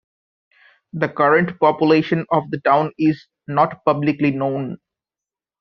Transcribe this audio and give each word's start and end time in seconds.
The 0.93 1.09
current 1.09 1.59
population 1.59 2.25
of 2.31 2.49
the 2.49 2.59
town 2.61 2.91
in 2.97 3.13
not 3.47 3.85
publicly 3.85 4.31
known. 4.31 4.79